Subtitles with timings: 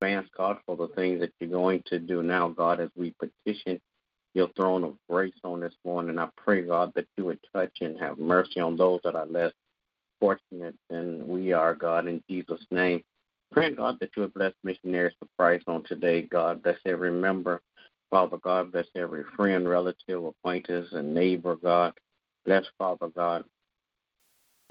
[0.00, 3.80] Thanks God for the things that you're going to do now, God, as we petition
[4.34, 6.18] your throne of grace on this morning.
[6.18, 9.52] I pray, God, that you would touch and have mercy on those that are less
[10.20, 13.02] fortunate than we are, God, in Jesus' name.
[13.50, 16.62] Pray, God, that you would bless missionaries for Christ on today, God.
[16.62, 17.60] Bless every member,
[18.10, 18.72] Father God.
[18.72, 21.92] Bless every friend, relative, acquaintance, and neighbor, God.
[22.44, 23.44] Bless, Father God,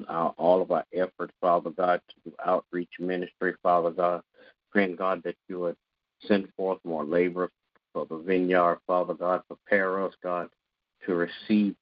[0.08, 4.22] uh, all of our efforts, Father God, to do outreach ministry, Father God.
[4.72, 5.76] Praying, God, that you would
[6.28, 7.50] send forth more labor
[7.94, 9.42] for the vineyard, Father God.
[9.48, 10.50] Prepare us, God,
[11.06, 11.76] to receive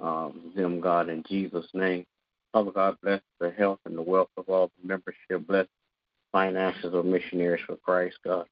[0.00, 2.04] um, them, God, in Jesus' name.
[2.52, 5.46] Father God, bless the health and the wealth of all the membership.
[5.46, 5.66] Bless
[6.32, 8.46] finances of missionaries for Christ, God.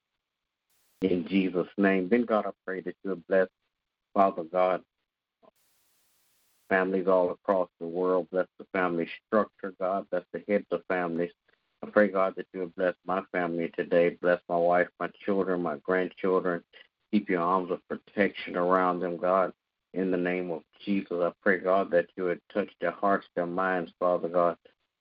[1.03, 2.09] In Jesus' name.
[2.09, 3.49] Then, God, I pray that you would bless,
[4.15, 4.83] Father God,
[6.69, 8.29] families all across the world.
[8.31, 10.07] Bless the family structure, God.
[10.11, 11.31] Bless the heads of families.
[11.83, 14.11] I pray, God, that you would bless my family today.
[14.21, 16.63] Bless my wife, my children, my grandchildren.
[17.11, 19.53] Keep your arms of protection around them, God.
[19.95, 23.47] In the name of Jesus, I pray, God, that you would touch their hearts, their
[23.47, 24.57] minds, Father God.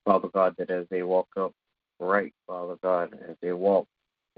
[0.05, 1.51] Father God, that as they walk up
[1.99, 3.85] right, Father God, as they walk,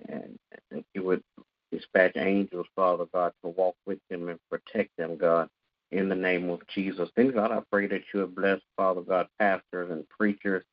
[0.10, 0.38] and
[0.72, 1.24] that you would
[1.72, 5.48] dispatch angels, Father God, to walk with them and protect them, God,
[5.92, 7.10] in the name of Jesus.
[7.16, 10.66] Then, God, I pray that you would bless, Father God, pastors and preachers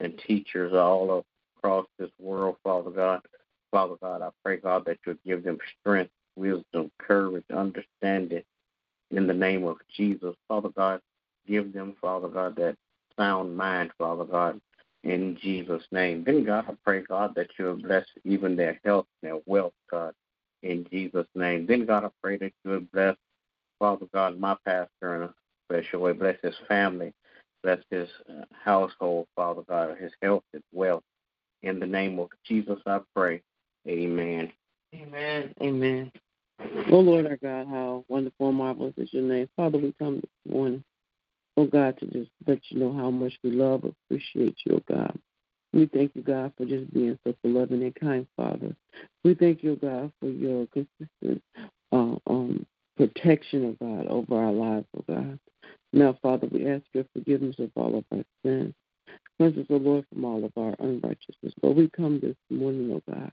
[0.00, 1.24] and teachers all
[1.56, 3.20] across this world, Father God.
[3.70, 8.42] Father God, I pray, God, that you would give them strength, wisdom, courage, understanding
[9.10, 10.34] in the name of Jesus.
[10.48, 11.00] Father God,
[11.46, 12.76] give them, Father God, that
[13.18, 14.60] sound mind, Father God,
[15.04, 16.24] in Jesus' name.
[16.24, 19.74] Then, God, I pray, God, that you would bless even their health and their wealth,
[19.90, 20.12] God,
[20.62, 21.66] in Jesus' name.
[21.66, 23.16] Then, God, I pray that you would bless,
[23.78, 25.34] Father God, my pastor in a
[25.68, 26.12] special way.
[26.12, 27.12] Bless his family.
[27.66, 31.02] Bless his uh, household, Father God, his health, his wealth.
[31.64, 33.42] In the name of Jesus, I pray.
[33.88, 34.52] Amen.
[34.94, 35.52] Amen.
[35.60, 36.12] Amen.
[36.92, 39.48] Oh Lord our God, how wonderful and marvelous is your name.
[39.56, 40.84] Father, we come this morning,
[41.56, 45.18] oh God, to just let you know how much we love, appreciate you, oh God.
[45.72, 48.76] We thank you, God, for just being such a loving and kind Father.
[49.24, 51.42] We thank you, God, for your consistent
[51.90, 52.64] uh, um,
[52.96, 55.40] protection, of God, over our lives, oh God.
[55.92, 58.74] Now, Father, we ask your forgiveness of all of our sins.
[59.38, 61.54] Cleanse us, O Lord, from all of our unrighteousness.
[61.62, 63.32] Lord, we come this morning, O God,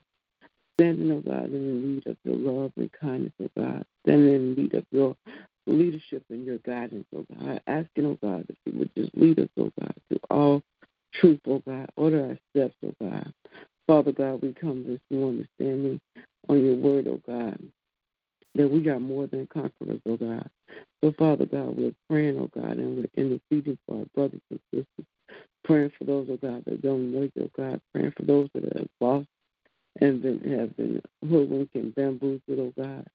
[0.76, 4.74] standing, O God, in need of your love and kindness, O God, standing in need
[4.74, 5.16] of your
[5.66, 9.50] leadership and your guidance, O God, asking, O God, that you would just lead us,
[9.58, 10.62] O God, to all
[11.14, 13.34] truth, O God, order our steps, O God.
[13.88, 16.00] Father God, we come this morning standing
[16.50, 17.58] on your word, O God,
[18.56, 20.50] that we are more than conquerors, oh God.
[21.04, 25.06] So, Father God, we're praying, oh God, and we're interceding for our brothers and sisters,
[25.64, 28.66] praying for those, oh God, that don't know you, oh God, praying for those that
[28.66, 29.28] are lost
[30.02, 33.06] and been, have been hoodwinked and bamboozled, oh God.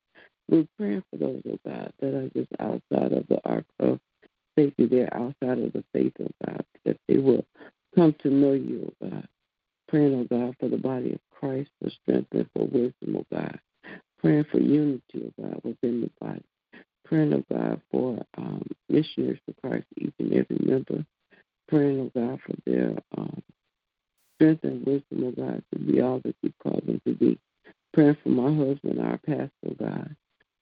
[15.26, 16.44] Of God, within the body.
[17.04, 21.04] Praying, of God, for um, missionaries for Christ, each and every member.
[21.68, 23.42] Praying, of God, for their um,
[24.36, 27.38] strength and wisdom, of God, to be all that you call them to be.
[27.94, 30.16] Praying for my husband, our pastor, God.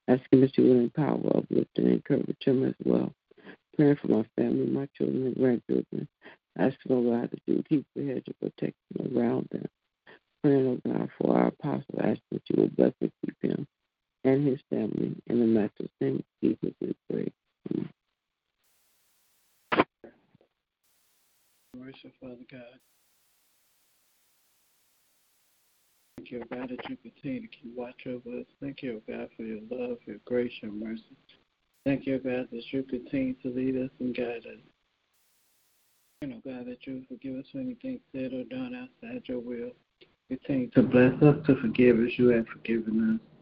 [0.09, 3.13] Asking that you will empower, uplift, and encourage him as well.
[3.77, 6.09] Praying for my family, my children, and grandchildren.
[6.57, 9.67] Asking, oh God, that you keep the hedge of protection around them
[10.47, 13.67] praying, oh God, for our apostle, asking that you will bless and keep him
[14.27, 15.15] and his family.
[15.29, 17.33] In the matchless name of Jesus, we pray.
[17.73, 17.91] Amen.
[21.77, 22.81] Mercy, Father God.
[26.17, 28.47] Thank you, God, that you continue to keep watch over us.
[28.61, 31.17] Thank you, God, for your love, your grace, your mercy.
[31.85, 34.61] Thank you, God, that you continue to lead us and guide us.
[36.23, 39.71] You know, God, that you forgive us for anything said or done outside your will.
[40.29, 43.36] Continue to bless us to forgive as you have forgiven us.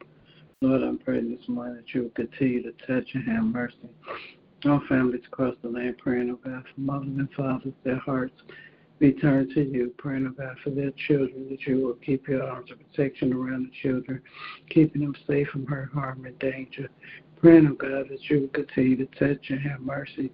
[0.65, 3.77] Lord, I'm praying this morning that you will continue to touch and have mercy.
[4.65, 8.33] on families across the land praying, oh God, for mothers and fathers, their hearts
[8.99, 12.45] be turned to you, praying, oh God, for their children, that you will keep your
[12.45, 14.23] arms of protection around the children,
[14.71, 16.89] keeping them safe from hurt, harm, and danger.
[17.43, 20.33] Praying, oh God, that you will continue to touch and have mercy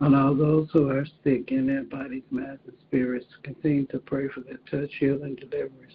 [0.00, 3.26] on all those who are sick in their bodies, minds, and spirits.
[3.42, 5.92] Continue to pray for their touch, healing, and deliverance.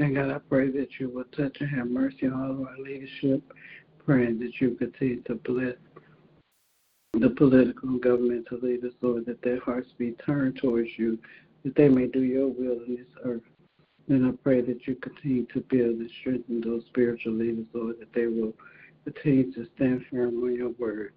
[0.00, 2.78] And God, I pray that you will touch and have mercy on all of our
[2.78, 3.42] leadership,
[4.06, 5.76] praying that you continue to bless
[7.12, 11.18] the political and governmental leaders, Lord, that their hearts be turned towards you,
[11.64, 13.42] that they may do your will in this earth.
[14.08, 18.14] And I pray that you continue to build and strengthen those spiritual leaders, Lord, that
[18.14, 18.54] they will
[19.04, 21.12] continue to stand firm on your word.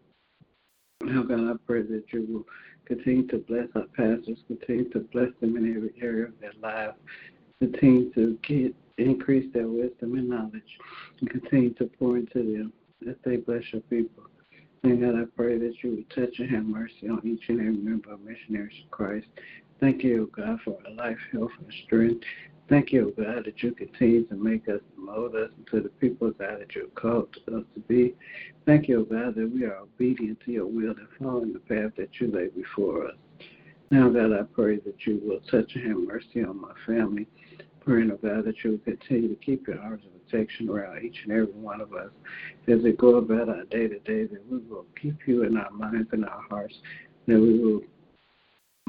[1.02, 2.46] Now, God, I pray that you will
[2.86, 6.96] continue to bless our pastors, continue to bless them in every area of their life,
[7.72, 10.78] continue to get increase their wisdom and knowledge,
[11.20, 12.74] and continue to pour into them
[13.10, 14.24] as they bless your people.
[14.84, 17.78] And God, I pray that you would touch and have mercy on each and every
[17.78, 19.28] member of Missionaries of Christ.
[19.80, 22.24] Thank you, God, for our life, health, and strength.
[22.70, 26.60] Thank you, God, that you continue to make us mold us into the people, God,
[26.60, 28.14] that you've called us to be.
[28.66, 32.10] Thank you, God, that we are obedient to your will and following the path that
[32.20, 33.16] you lay before us.
[33.94, 37.28] Now, God, I pray that you will touch and have mercy on my family.
[37.86, 41.20] Praying, oh God, that you will continue to keep your arms of protection around each
[41.26, 42.10] and every one of us
[42.68, 45.70] as we go about our day to day, that we will keep you in our
[45.70, 46.74] minds and our hearts,
[47.28, 47.82] that we will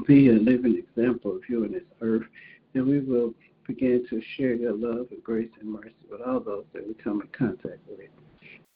[0.07, 2.25] be a living example of you in this earth,
[2.73, 3.31] that we will
[3.67, 7.21] begin to share your love and grace and mercy with all those that we come
[7.21, 8.09] in contact with.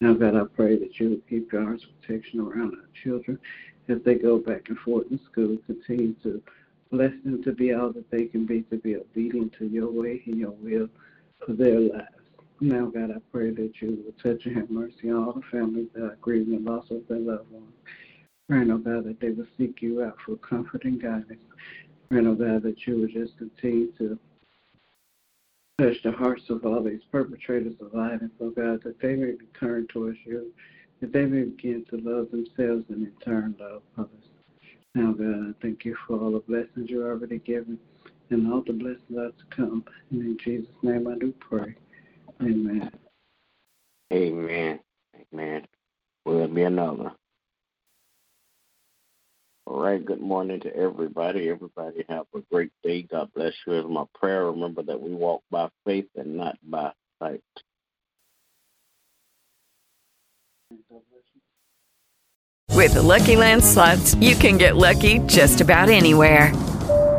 [0.02, 3.38] Now, God, I pray that you will keep your protection around our children
[3.90, 5.58] as they go back and forth in school.
[5.66, 6.42] Continue to
[6.90, 10.22] bless them to be all that they can be, to be obedient to your way
[10.26, 10.88] and your will
[11.46, 12.06] for their lives.
[12.62, 15.88] Now, God, I pray that you will touch and have mercy on all the families
[15.94, 17.74] that are grieving the loss of their loved ones.
[18.48, 21.40] Praying, oh God, that they will seek you out for comfort and guidance.
[22.10, 24.18] Praying, oh God, that you will just continue to
[25.80, 29.46] touch the hearts of all these perpetrators of violence, oh God, that they may be
[29.58, 30.52] turned towards you,
[31.00, 34.10] that they may begin to love themselves and in turn love others.
[34.94, 37.80] Now, God, I thank you for all the blessings you're already given
[38.30, 39.86] and all the blessings are to come.
[40.12, 41.76] And in Jesus' name I do pray.
[42.42, 42.92] Amen.
[44.12, 44.80] Amen.
[45.34, 45.66] Amen.
[46.26, 47.14] Will be another.
[49.80, 50.04] Right.
[50.04, 51.50] Good morning to everybody.
[51.50, 53.04] Everybody have a great day.
[53.04, 53.76] God bless you.
[53.76, 57.42] As my prayer, remember that we walk by faith and not by sight.
[62.76, 66.52] With the Lucky Land slots, you can get lucky just about anywhere.